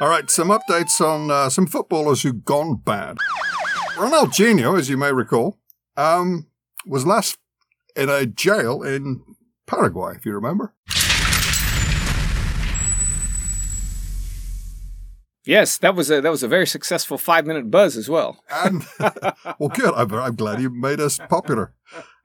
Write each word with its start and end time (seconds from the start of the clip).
All 0.00 0.08
right, 0.08 0.28
some 0.28 0.48
updates 0.48 1.00
on 1.00 1.30
uh, 1.30 1.48
some 1.48 1.68
footballers 1.68 2.22
who've 2.22 2.44
gone 2.44 2.74
bad. 2.74 3.16
Ronaldinho, 3.94 4.76
as 4.76 4.88
you 4.88 4.96
may 4.96 5.12
recall, 5.12 5.60
um, 5.96 6.48
was 6.84 7.06
last 7.06 7.38
in 7.94 8.08
a 8.08 8.26
jail 8.26 8.82
in 8.82 9.22
Paraguay, 9.66 10.16
if 10.16 10.26
you 10.26 10.32
remember. 10.32 10.74
Yes, 15.46 15.78
that 15.78 15.94
was 15.94 16.10
a 16.10 16.20
that 16.22 16.30
was 16.30 16.42
a 16.42 16.48
very 16.48 16.66
successful 16.66 17.16
five 17.16 17.46
minute 17.46 17.70
buzz 17.70 17.96
as 17.96 18.08
well. 18.08 18.42
And 18.50 18.84
well, 19.58 19.68
good. 19.68 19.94
I'm, 19.94 20.12
I'm 20.12 20.34
glad 20.34 20.60
you 20.60 20.70
made 20.70 20.98
us 20.98 21.18
popular. 21.28 21.72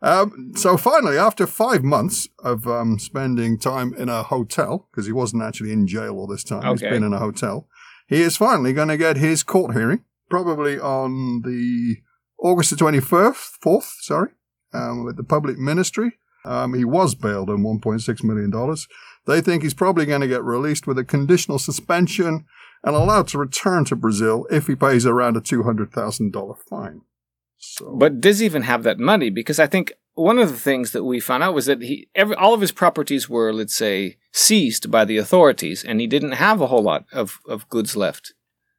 Um, 0.02 0.54
so 0.56 0.78
finally, 0.78 1.18
after 1.18 1.46
five 1.46 1.84
months 1.84 2.28
of 2.44 2.68
um, 2.68 3.00
spending 3.00 3.58
time 3.60 3.94
in 3.96 4.08
a 4.08 4.24
hotel, 4.24 4.88
because 4.92 5.06
he 5.06 5.12
wasn't 5.12 5.44
actually 5.44 5.74
in 5.74 5.88
jail 5.88 6.16
all 6.18 6.28
this 6.28 6.44
time, 6.44 6.62
he's 6.64 6.82
Okay. 6.82 6.90
been 6.90 7.04
in 7.04 7.14
a 7.14 7.20
hotel. 7.20 7.68
He 8.08 8.22
is 8.22 8.38
finally 8.38 8.72
going 8.74 8.88
to 8.88 8.98
get 8.98 9.18
his 9.18 9.44
court 9.44 9.76
hearing, 9.76 10.04
probably 10.30 10.80
on 10.80 11.42
the 11.44 11.98
August 12.42 12.70
the 12.70 12.76
twenty 12.78 13.02
first, 13.02 13.58
fourth, 13.62 13.94
sorry, 14.02 14.30
um, 14.74 15.04
with 15.04 15.18
the 15.18 15.24
public 15.24 15.58
ministry. 15.58 16.14
Um, 16.46 16.74
he 16.74 16.86
was 16.86 17.14
bailed 17.16 17.50
on 17.50 17.64
one 17.64 17.80
point 17.82 18.02
six 18.02 18.24
million 18.24 18.50
dollars. 18.50 18.88
They 19.28 19.42
think 19.42 19.62
he's 19.64 19.74
probably 19.74 20.06
going 20.06 20.22
to 20.22 20.28
get 20.28 20.44
released 20.44 20.88
with 20.88 20.98
a 20.98 21.04
conditional 21.04 21.60
suspension 21.60 22.46
and 22.84 22.96
allowed 22.96 23.28
to 23.28 23.38
return 23.38 23.84
to 23.86 23.96
Brazil 23.98 24.48
if 24.50 24.68
he 24.68 24.76
pays 24.76 25.06
around 25.06 25.36
a 25.36 25.42
two 25.42 25.64
hundred 25.64 25.92
thousand 25.92 26.32
dollar 26.32 26.56
fine. 26.70 27.02
So, 27.60 27.94
But 27.96 28.22
does 28.22 28.40
he 28.40 28.46
even 28.46 28.64
have 28.64 28.84
that 28.84 29.00
money? 29.00 29.30
Because 29.30 29.60
I 29.60 29.68
think 29.68 29.94
one 30.16 30.40
of 30.40 30.50
the 30.50 30.58
things 30.58 30.92
that 30.92 31.04
we 31.04 31.20
found 31.20 31.44
out 31.44 31.54
was 31.54 31.66
that 31.68 31.82
he 31.82 32.08
every 32.16 32.36
all 32.36 32.54
of 32.54 32.62
his 32.62 32.72
properties 32.72 33.30
were, 33.30 33.54
let's 33.54 33.76
say, 33.76 34.18
seized 34.32 34.90
by 34.90 35.06
the 35.06 35.18
authorities, 35.18 35.84
and 35.84 36.00
he 36.02 36.08
didn't 36.08 36.34
have 36.34 36.62
a 36.62 36.68
whole 36.68 36.84
lot 36.84 37.06
of, 37.14 37.40
of 37.48 37.68
goods 37.70 37.96
left. 37.96 38.34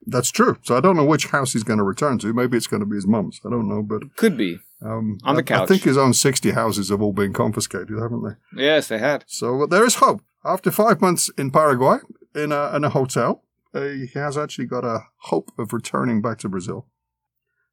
that's 0.06 0.30
true. 0.30 0.56
So 0.62 0.76
I 0.76 0.80
don't 0.80 0.96
know 0.96 1.04
which 1.04 1.26
house 1.26 1.52
he's 1.52 1.62
going 1.62 1.78
to 1.78 1.84
return 1.84 2.18
to. 2.20 2.32
Maybe 2.32 2.56
it's 2.56 2.66
going 2.66 2.80
to 2.80 2.86
be 2.86 2.96
his 2.96 3.06
mum's. 3.06 3.38
I 3.44 3.50
don't 3.50 3.68
know, 3.68 3.82
but 3.82 4.02
Could 4.16 4.36
be. 4.36 4.58
um, 4.82 5.18
On 5.24 5.36
the 5.36 5.44
I- 5.54 5.62
I 5.62 5.66
think 5.66 5.82
his 5.82 5.98
own 5.98 6.14
sixty 6.14 6.50
houses 6.52 6.88
have 6.88 7.02
all 7.02 7.12
been 7.12 7.32
confiscated, 7.34 7.98
haven't 8.00 8.22
they? 8.24 8.62
Yes, 8.64 8.88
they 8.88 8.98
had. 8.98 9.24
So 9.26 9.66
there 9.66 9.84
is 9.84 9.96
hope. 9.96 10.22
After 10.44 10.70
five 10.70 11.00
months 11.02 11.30
in 11.36 11.50
Paraguay, 11.50 11.98
in 12.34 12.50
a, 12.50 12.74
in 12.76 12.84
a 12.84 12.88
hotel, 12.90 13.44
uh, 13.74 13.82
he 13.82 14.06
has 14.14 14.38
actually 14.38 14.66
got 14.66 14.84
a 14.84 15.00
hope 15.30 15.52
of 15.58 15.72
returning 15.74 16.22
back 16.22 16.38
to 16.38 16.48
Brazil. 16.48 16.86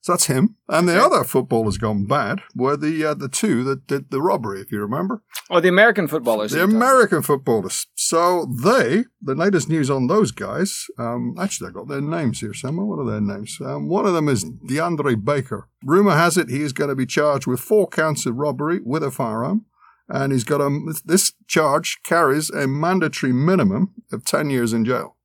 So 0.08 0.14
that's 0.14 0.28
him. 0.28 0.56
And 0.70 0.88
the 0.88 0.98
other 1.04 1.26
footballers 1.26 1.78
gone 1.78 2.06
bad 2.06 2.40
were 2.56 2.78
the 2.78 3.04
uh, 3.04 3.14
the 3.14 3.28
two 3.28 3.66
that 3.66 3.88
did 3.88 4.10
the 4.10 4.22
robbery, 4.22 4.62
if 4.62 4.72
you 4.72 4.80
remember. 4.80 5.22
Oh, 5.50 5.60
the 5.60 5.68
American 5.68 6.08
footballers. 6.08 6.54
The 6.54 6.64
American 6.64 7.22
footballers. 7.22 7.88
So 7.96 8.46
they, 8.64 9.04
the 9.22 9.36
latest 9.36 9.68
news 9.68 9.90
on 9.90 10.08
those 10.08 10.32
guys, 10.32 10.86
um, 10.98 11.36
actually, 11.38 11.72
I 11.72 11.74
got 11.74 11.90
their 11.90 12.00
names 12.00 12.40
here 12.40 12.54
somewhere. 12.54 12.86
What 12.86 13.00
are 13.00 13.12
their 13.12 13.20
names? 13.20 13.58
Um, 13.60 13.90
one 13.90 14.06
of 14.06 14.14
them 14.14 14.30
is 14.30 14.46
DeAndre 14.46 15.26
Baker. 15.26 15.68
Rumor 15.84 16.16
has 16.16 16.38
it 16.38 16.50
he 16.50 16.62
is 16.62 16.72
going 16.72 16.90
to 16.90 16.96
be 16.96 17.06
charged 17.06 17.46
with 17.46 17.60
four 17.60 17.86
counts 17.86 18.26
of 18.26 18.38
robbery 18.38 18.80
with 18.86 19.04
a 19.04 19.12
firearm. 19.12 19.66
And 20.08 20.32
he's 20.32 20.46
got 20.46 20.62
a, 20.62 20.70
this 21.04 21.34
charge 21.48 22.00
carries 22.04 22.50
a 22.50 22.66
mandatory 22.66 23.34
minimum 23.34 23.94
of 24.14 24.24
10 24.24 24.52
years 24.52 24.72
in 24.72 24.86
jail. 24.86 25.18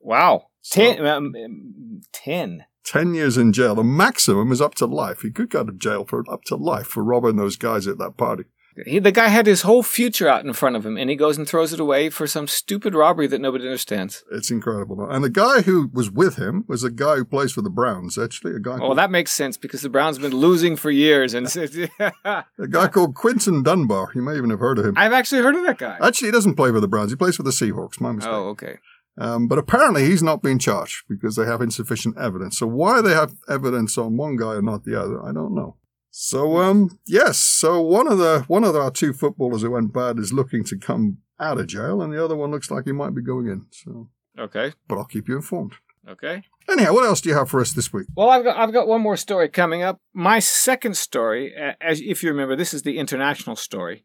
Wow. 0.00 0.48
So- 0.60 0.80
Ten. 0.80 1.06
Um, 1.06 1.32
um, 1.36 2.00
ten. 2.12 2.64
10 2.84 3.14
years 3.14 3.36
in 3.36 3.52
jail. 3.52 3.74
The 3.74 3.82
maximum 3.84 4.52
is 4.52 4.60
up 4.60 4.74
to 4.76 4.86
life. 4.86 5.22
He 5.22 5.30
could 5.30 5.50
go 5.50 5.64
to 5.64 5.72
jail 5.72 6.04
for 6.04 6.24
up 6.30 6.44
to 6.44 6.56
life 6.56 6.86
for 6.86 7.02
robbing 7.04 7.36
those 7.36 7.56
guys 7.56 7.86
at 7.86 7.98
that 7.98 8.16
party. 8.16 8.44
He, 8.86 8.98
the 8.98 9.12
guy 9.12 9.28
had 9.28 9.46
his 9.46 9.62
whole 9.62 9.84
future 9.84 10.26
out 10.26 10.44
in 10.44 10.52
front 10.52 10.74
of 10.74 10.84
him, 10.84 10.96
and 10.96 11.08
he 11.08 11.14
goes 11.14 11.38
and 11.38 11.48
throws 11.48 11.72
it 11.72 11.78
away 11.78 12.10
for 12.10 12.26
some 12.26 12.48
stupid 12.48 12.92
robbery 12.92 13.28
that 13.28 13.40
nobody 13.40 13.66
understands. 13.66 14.24
It's 14.32 14.50
incredible. 14.50 15.08
And 15.08 15.22
the 15.22 15.30
guy 15.30 15.60
who 15.62 15.90
was 15.92 16.10
with 16.10 16.34
him 16.38 16.64
was 16.66 16.82
a 16.82 16.90
guy 16.90 17.14
who 17.14 17.24
plays 17.24 17.52
for 17.52 17.62
the 17.62 17.70
Browns, 17.70 18.18
actually. 18.18 18.52
A 18.56 18.58
guy 18.58 18.74
Oh, 18.74 18.78
called 18.78 18.98
that 18.98 19.12
makes 19.12 19.30
sense 19.30 19.56
because 19.56 19.82
the 19.82 19.88
Browns 19.88 20.16
have 20.16 20.28
been 20.28 20.36
losing 20.36 20.74
for 20.74 20.90
years, 20.90 21.34
and 21.34 21.46
A 22.24 22.44
guy 22.68 22.88
called 22.88 23.14
Quinton 23.14 23.62
Dunbar. 23.62 24.10
You 24.12 24.22
may 24.22 24.36
even 24.36 24.50
have 24.50 24.58
heard 24.58 24.80
of 24.80 24.86
him. 24.86 24.94
I've 24.96 25.12
actually 25.12 25.42
heard 25.42 25.54
of 25.54 25.64
that 25.66 25.78
guy. 25.78 25.96
Actually, 26.02 26.28
he 26.28 26.32
doesn't 26.32 26.56
play 26.56 26.72
for 26.72 26.80
the 26.80 26.88
Browns. 26.88 27.10
He 27.12 27.16
plays 27.16 27.36
for 27.36 27.44
the 27.44 27.50
Seahawks. 27.50 28.00
My 28.00 28.10
mistake. 28.10 28.32
Oh, 28.32 28.48
okay. 28.48 28.78
Um, 29.16 29.46
but 29.46 29.58
apparently, 29.58 30.04
he's 30.06 30.22
not 30.22 30.42
being 30.42 30.58
charged 30.58 31.04
because 31.08 31.36
they 31.36 31.46
have 31.46 31.60
insufficient 31.60 32.18
evidence. 32.18 32.58
So 32.58 32.66
why 32.66 33.00
they 33.00 33.12
have 33.12 33.34
evidence 33.48 33.96
on 33.96 34.16
one 34.16 34.36
guy 34.36 34.56
and 34.56 34.66
not 34.66 34.84
the 34.84 35.00
other, 35.00 35.22
I 35.24 35.32
don't 35.32 35.54
know. 35.54 35.76
So 36.10 36.58
um, 36.58 36.98
yes. 37.06 37.38
So 37.38 37.80
one 37.80 38.06
of 38.06 38.18
the 38.18 38.44
one 38.48 38.64
of 38.64 38.74
our 38.76 38.90
two 38.90 39.12
footballers 39.12 39.62
who 39.62 39.70
went 39.72 39.92
bad 39.92 40.18
is 40.18 40.32
looking 40.32 40.64
to 40.64 40.78
come 40.78 41.18
out 41.40 41.58
of 41.58 41.66
jail, 41.66 42.00
and 42.02 42.12
the 42.12 42.24
other 42.24 42.36
one 42.36 42.50
looks 42.52 42.70
like 42.70 42.84
he 42.86 42.92
might 42.92 43.14
be 43.14 43.22
going 43.22 43.48
in. 43.48 43.66
So, 43.72 44.10
Okay. 44.38 44.72
but 44.88 44.96
I'll 44.96 45.04
keep 45.04 45.28
you 45.28 45.36
informed. 45.36 45.74
Okay. 46.08 46.42
Anyhow, 46.70 46.92
what 46.92 47.04
else 47.04 47.20
do 47.20 47.28
you 47.30 47.34
have 47.34 47.50
for 47.50 47.60
us 47.60 47.72
this 47.72 47.92
week? 47.92 48.06
Well, 48.16 48.30
I've 48.30 48.44
got 48.44 48.56
I've 48.56 48.72
got 48.72 48.86
one 48.86 49.00
more 49.00 49.16
story 49.16 49.48
coming 49.48 49.82
up. 49.82 49.98
My 50.12 50.38
second 50.38 50.96
story, 50.96 51.52
as 51.80 52.00
if 52.00 52.22
you 52.22 52.30
remember, 52.30 52.54
this 52.56 52.74
is 52.74 52.82
the 52.82 52.98
international 52.98 53.56
story. 53.56 54.04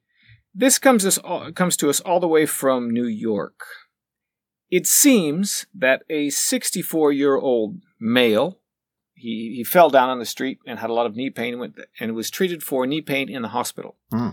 This 0.53 0.79
comes 0.79 1.05
us 1.05 1.17
all, 1.19 1.51
comes 1.51 1.77
to 1.77 1.89
us 1.89 1.99
all 1.99 2.19
the 2.19 2.27
way 2.27 2.45
from 2.45 2.89
New 2.89 3.05
York. 3.05 3.59
It 4.69 4.85
seems 4.85 5.65
that 5.73 6.03
a 6.09 6.29
64 6.29 7.11
year 7.11 7.35
old 7.35 7.81
male, 7.99 8.59
he 9.13 9.55
he 9.55 9.63
fell 9.63 9.89
down 9.89 10.09
on 10.09 10.19
the 10.19 10.25
street 10.25 10.59
and 10.65 10.79
had 10.79 10.89
a 10.89 10.93
lot 10.93 11.05
of 11.05 11.15
knee 11.15 11.29
pain, 11.29 11.53
and 11.53 11.59
went 11.59 11.79
and 11.99 12.15
was 12.15 12.29
treated 12.29 12.63
for 12.63 12.85
knee 12.85 13.01
pain 13.01 13.29
in 13.29 13.41
the 13.41 13.49
hospital. 13.49 13.95
Hmm. 14.11 14.29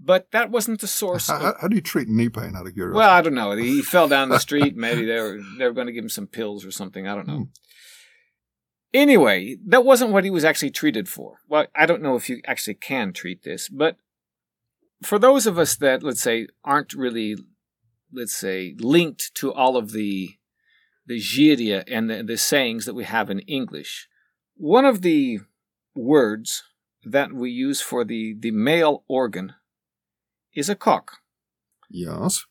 But 0.00 0.30
that 0.30 0.50
wasn't 0.50 0.80
the 0.80 0.86
source. 0.86 1.26
How, 1.26 1.40
of, 1.40 1.60
how, 1.60 1.68
do 1.68 1.74
you 1.74 1.82
treat 1.82 2.08
knee 2.08 2.28
pain 2.28 2.54
out 2.54 2.66
of 2.66 2.74
curiosity? 2.74 2.98
well, 2.98 3.10
I 3.10 3.20
don't 3.20 3.34
know. 3.34 3.50
He 3.56 3.82
fell 3.94 4.06
down 4.06 4.28
the 4.28 4.38
street. 4.38 4.76
Maybe 4.76 5.04
they 5.04 5.18
were 5.20 5.40
they 5.58 5.64
were 5.64 5.72
going 5.72 5.88
to 5.88 5.92
give 5.92 6.04
him 6.04 6.10
some 6.10 6.26
pills 6.26 6.64
or 6.64 6.70
something. 6.70 7.08
I 7.08 7.14
don't 7.14 7.26
know. 7.26 7.36
Hmm. 7.36 7.42
Anyway, 8.94 9.56
that 9.66 9.84
wasn't 9.84 10.12
what 10.12 10.24
he 10.24 10.30
was 10.30 10.44
actually 10.44 10.70
treated 10.70 11.08
for. 11.08 11.40
Well, 11.46 11.66
I 11.74 11.84
don't 11.84 12.02
know 12.02 12.16
if 12.16 12.30
you 12.30 12.40
actually 12.46 12.74
can 12.74 13.12
treat 13.12 13.42
this, 13.42 13.68
but 13.68 13.96
for 15.02 15.18
those 15.18 15.46
of 15.46 15.58
us 15.58 15.76
that 15.76 16.02
let's 16.02 16.22
say 16.22 16.48
aren't 16.64 16.94
really, 16.94 17.36
let's 18.12 18.34
say, 18.34 18.74
linked 18.78 19.34
to 19.36 19.52
all 19.52 19.76
of 19.76 19.92
the 19.92 20.34
the 21.06 21.18
gíria 21.18 21.84
and 21.86 22.10
the, 22.10 22.22
the 22.22 22.36
sayings 22.36 22.84
that 22.84 22.94
we 22.94 23.04
have 23.04 23.30
in 23.30 23.40
English, 23.40 24.08
one 24.56 24.84
of 24.84 25.00
the 25.00 25.40
words 25.94 26.64
that 27.02 27.32
we 27.32 27.50
use 27.50 27.80
for 27.80 28.04
the 28.04 28.34
the 28.38 28.50
male 28.50 29.04
organ 29.08 29.54
is 30.54 30.68
a 30.68 30.74
cock. 30.74 31.18
yes. 31.90 32.44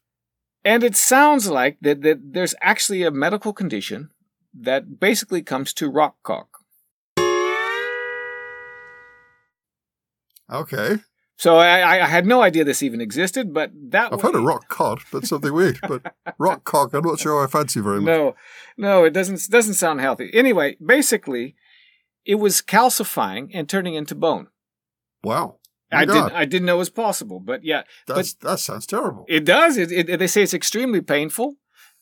And 0.66 0.84
it 0.84 0.98
sounds 0.98 1.50
like 1.50 1.78
that, 1.80 2.02
that 2.02 2.34
there's 2.34 2.54
actually 2.62 3.04
a 3.04 3.12
medical 3.12 3.54
condition 3.54 4.10
that 4.54 5.00
basically 5.00 5.42
comes 5.42 5.74
to 5.76 5.90
rock 5.90 6.18
cock. 6.24 6.60
Okay. 10.52 10.98
So 11.40 11.58
I, 11.58 12.04
I 12.04 12.08
had 12.08 12.26
no 12.26 12.42
idea 12.42 12.64
this 12.64 12.82
even 12.82 13.00
existed, 13.00 13.54
but 13.54 13.72
that 13.92 14.12
I've 14.12 14.18
way- 14.24 14.32
heard 14.32 14.36
of 14.36 14.44
rock 14.44 14.68
cod. 14.70 15.00
That's 15.14 15.30
something 15.30 15.54
weird, 15.54 15.80
but 15.88 16.16
rock 16.40 16.64
cock, 16.64 16.94
I'm 16.94 17.04
not 17.06 17.20
sure 17.20 17.44
I 17.44 17.48
fancy 17.48 17.80
very 17.80 18.02
much. 18.02 18.08
No, 18.08 18.36
no, 18.76 19.04
it 19.04 19.12
doesn't 19.12 19.48
doesn't 19.50 19.76
sound 19.76 20.02
healthy. 20.02 20.32
Anyway, 20.34 20.78
basically, 20.84 21.56
it 22.26 22.36
was 22.36 22.62
calcifying 22.62 23.52
and 23.54 23.70
turning 23.70 23.94
into 23.94 24.16
bone. 24.16 24.48
Wow. 25.24 25.58
My 25.92 26.00
I 26.00 26.06
God. 26.06 26.14
didn't 26.14 26.32
I 26.34 26.46
didn't 26.46 26.66
know 26.66 26.76
it 26.76 26.80
was 26.80 26.90
possible, 26.90 27.40
but 27.40 27.64
yeah, 27.64 27.84
That's, 28.08 28.34
that 28.36 28.60
sounds 28.60 28.86
terrible. 28.88 29.26
it 29.30 29.46
does. 29.46 29.78
It, 29.78 29.92
it 29.92 30.18
they 30.20 30.28
say 30.28 30.42
it's 30.44 30.54
extremely 30.56 31.02
painful. 31.02 31.56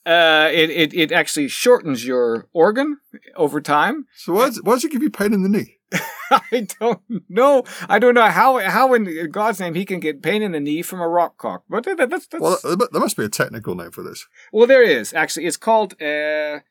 Uh, 0.05 0.49
it, 0.53 0.69
it 0.69 0.93
it 0.93 1.11
actually 1.11 1.47
shortens 1.47 2.05
your 2.05 2.47
organ 2.53 2.97
over 3.35 3.59
time. 3.59 4.05
So 4.15 4.33
why 4.33 4.45
does, 4.47 4.61
why 4.61 4.73
does 4.73 4.83
it 4.83 4.91
give 4.91 5.01
you 5.01 5.09
pain 5.09 5.33
in 5.33 5.41
the 5.41 5.49
knee? 5.49 5.77
I 6.31 6.67
don't 6.79 7.01
know. 7.29 7.63
I 7.89 7.97
don't 7.99 8.13
know 8.13 8.25
how 8.27 8.59
how 8.59 8.93
in 8.93 9.31
God's 9.31 9.59
name 9.59 9.73
he 9.73 9.83
can 9.85 9.99
get 9.99 10.21
pain 10.21 10.41
in 10.43 10.51
the 10.51 10.59
knee 10.59 10.83
from 10.83 10.99
a 11.01 11.07
rock 11.07 11.37
cock. 11.37 11.63
But 11.69 11.85
that, 11.85 12.09
that's, 12.09 12.27
that's 12.27 12.41
Well, 12.41 12.59
there 12.63 13.01
must 13.01 13.17
be 13.17 13.23
a 13.23 13.29
technical 13.29 13.73
name 13.75 13.91
for 13.91 14.03
this. 14.03 14.27
well, 14.53 14.67
there 14.67 14.83
is 14.83 15.13
actually. 15.13 15.45
It's 15.47 15.57
called 15.57 15.95
because 15.97 16.61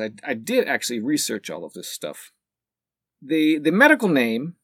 I 0.00 0.10
I 0.24 0.34
did 0.34 0.66
actually 0.66 1.00
research 1.00 1.50
all 1.50 1.64
of 1.64 1.72
this 1.74 1.88
stuff. 1.88 2.32
the 3.22 3.58
The 3.58 3.72
medical 3.72 4.08
name 4.08 4.54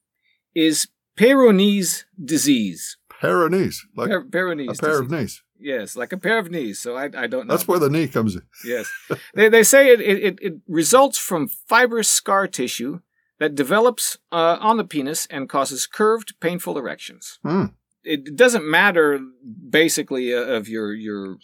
is 0.55 0.89
Peyronie's 1.17 2.05
disease. 2.23 2.97
Knees, 3.23 3.87
like 3.97 4.09
Per- 4.11 4.25
Peyronie's 4.25 4.79
a 4.79 4.82
pair 4.82 4.91
disease. 4.91 5.00
of 5.00 5.11
knees. 5.11 5.43
Yes, 5.58 5.97
like 5.97 6.12
a 6.12 6.19
pair 6.19 6.38
of 6.38 6.50
knees. 6.50 6.79
So 6.79 6.97
I 6.97 7.05
I 7.05 7.26
don't 7.26 7.47
know. 7.47 7.55
That's 7.55 7.69
where 7.69 7.79
the 7.79 7.91
knee 7.91 8.08
comes 8.08 8.35
in. 8.37 8.43
Yes. 8.64 8.91
they, 9.35 9.49
they 9.49 9.62
say 9.62 9.91
it, 9.91 10.00
it, 10.00 10.38
it 10.41 10.55
results 10.69 11.19
from 11.19 11.49
fibrous 11.49 12.08
scar 12.08 12.47
tissue 12.47 13.00
that 13.38 13.55
develops 13.55 14.19
uh, 14.32 14.56
on 14.61 14.76
the 14.76 14.85
penis 14.85 15.26
and 15.26 15.49
causes 15.49 15.87
curved, 15.87 16.35
painful 16.41 16.79
erections. 16.79 17.38
Hmm. 17.43 17.67
It 18.03 18.37
doesn't 18.37 18.64
matter, 18.64 19.20
basically, 19.69 20.32
uh, 20.32 20.38
of 20.38 20.69
your, 20.69 20.94
your, 20.94 21.38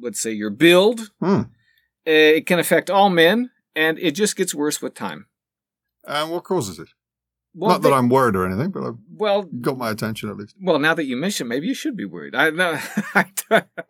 let's 0.00 0.20
say, 0.20 0.30
your 0.30 0.50
build. 0.50 1.10
Hmm. 1.20 1.42
Uh, 2.06 2.38
It 2.38 2.46
can 2.46 2.58
affect 2.58 2.88
all 2.90 3.10
men, 3.10 3.50
and 3.74 3.98
it 3.98 4.12
just 4.12 4.36
gets 4.36 4.54
worse 4.54 4.80
with 4.80 4.94
time. 4.94 5.26
And 6.04 6.30
what 6.30 6.44
causes 6.44 6.78
it? 6.78 6.88
Well, 7.54 7.70
Not 7.72 7.82
that 7.82 7.88
they- 7.90 7.94
I'm 7.94 8.08
worried 8.08 8.34
or 8.34 8.46
anything, 8.46 8.70
but 8.70 8.82
I've 8.82 8.96
well, 9.14 9.42
got 9.42 9.76
my 9.76 9.90
attention 9.90 10.30
at 10.30 10.36
least. 10.36 10.54
well. 10.60 10.78
Now 10.78 10.94
that 10.94 11.04
you 11.04 11.16
mention, 11.16 11.48
maybe 11.48 11.66
you 11.66 11.74
should 11.74 11.96
be 11.96 12.04
worried. 12.06 12.34
I 12.34 12.50
know. 12.50 12.78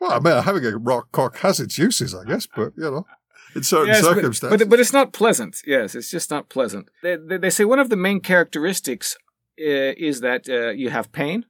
Well, 0.01 0.11
I 0.11 0.19
mean, 0.19 0.43
having 0.43 0.65
a 0.67 0.77
rock 0.77 1.13
cock 1.13 1.37
has 1.39 1.61
its 1.61 1.79
uses, 1.79 2.15
I 2.15 2.25
guess, 2.25 2.49
but 2.49 2.73
you 2.77 2.83
know, 2.91 3.07
in 3.55 3.63
certain 3.63 3.89
Yes, 3.89 4.03
circumstances. 4.03 4.59
But, 4.59 4.69
but 4.69 4.81
it's 4.81 4.93
not 4.93 5.13
pleasant. 5.13 5.59
Yes, 5.65 5.95
it's 5.95 6.11
just 6.11 6.31
not 6.31 6.49
pleasant. 6.49 6.89
They, 7.05 7.17
they, 7.17 7.37
they 7.37 7.51
say 7.51 7.65
one 7.65 7.79
of 7.79 7.89
the 7.89 7.97
main 7.97 8.19
characteristics 8.21 9.17
uh, 9.61 9.95
is 9.97 10.21
that 10.23 10.49
uh, 10.49 10.71
you 10.71 10.91
have 10.91 11.13
pain. 11.13 11.47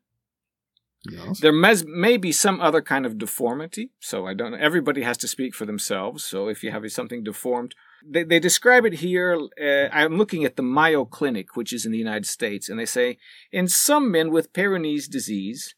Yes. 1.11 1.41
There 1.41 1.53
mes- 1.53 1.85
may 1.87 2.19
be 2.19 2.31
some 2.33 2.61
other 2.61 2.83
kind 2.83 3.07
of 3.07 3.17
deformity. 3.19 3.91
So 4.01 4.27
I 4.27 4.35
don't 4.35 4.53
know. 4.53 4.59
Everybody 4.59 5.03
has 5.03 5.17
to 5.19 5.29
speak 5.29 5.55
for 5.55 5.65
themselves. 5.65 6.23
So 6.25 6.49
if 6.49 6.63
you 6.63 6.71
have 6.71 6.85
something 6.93 7.25
deformed, 7.25 7.75
they, 8.09 8.25
they 8.25 8.39
describe 8.39 8.85
it 8.85 8.95
here. 8.95 9.39
Uh, 9.61 9.89
I'm 9.93 10.17
looking 10.19 10.45
at 10.45 10.57
the 10.57 10.63
Mayo 10.63 11.05
Clinic, 11.05 11.57
which 11.57 11.73
is 11.73 11.87
in 11.87 11.93
the 11.93 11.99
United 11.99 12.27
States, 12.27 12.69
and 12.69 12.79
they 12.79 12.87
say 12.87 13.19
in 13.51 13.69
some 13.69 14.11
men 14.11 14.31
with 14.31 14.53
Peyronie's 14.53 15.09
disease, 15.09 15.75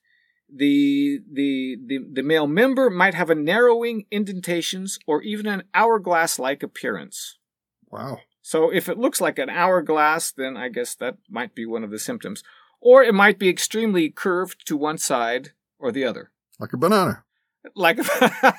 the, 0.54 1.20
the 1.30 1.76
the 1.84 1.98
the 2.12 2.22
male 2.22 2.46
member 2.46 2.90
might 2.90 3.14
have 3.14 3.30
a 3.30 3.34
narrowing, 3.34 4.06
indentations, 4.10 4.98
or 5.06 5.22
even 5.22 5.46
an 5.46 5.64
hourglass-like 5.74 6.62
appearance. 6.62 7.38
Wow. 7.90 8.18
So 8.42 8.70
if 8.70 8.88
it 8.88 8.98
looks 8.98 9.20
like 9.22 9.38
an 9.38 9.48
hourglass, 9.48 10.30
then 10.30 10.56
I 10.56 10.68
guess 10.68 10.94
that 10.96 11.16
might 11.30 11.54
be 11.54 11.64
one 11.64 11.82
of 11.82 11.90
the 11.90 11.98
symptoms. 11.98 12.42
Or 12.80 13.02
it 13.02 13.14
might 13.14 13.38
be 13.38 13.48
extremely 13.48 14.10
curved 14.10 14.66
to 14.66 14.76
one 14.76 14.98
side 14.98 15.52
or 15.78 15.90
the 15.90 16.04
other. 16.04 16.30
Like 16.60 16.74
a 16.74 16.76
banana. 16.76 17.24
Like 17.74 17.98
a, 17.98 18.54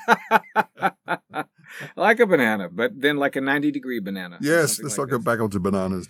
like 1.96 2.20
a 2.20 2.26
banana, 2.26 2.68
but 2.70 2.92
then 2.94 3.16
like 3.16 3.36
a 3.36 3.40
90 3.40 3.70
degree 3.70 4.00
banana. 4.00 4.38
Yes, 4.40 4.80
let's 4.82 4.96
like 4.96 5.08
not 5.08 5.10
go 5.10 5.16
this. 5.18 5.24
back 5.24 5.40
onto 5.40 5.58
bananas. 5.58 6.08